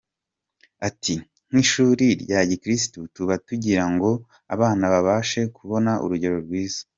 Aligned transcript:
Ati”Nk’ishuri 0.87 2.05
rya 2.21 2.39
gikirisitu 2.49 2.99
tuba 3.15 3.35
tugira 3.47 3.83
ngo 3.93 4.09
abana 4.53 4.85
babashe 4.93 5.41
kubona 5.57 5.91
urugero 6.05 6.35
rwiza. 6.45 6.81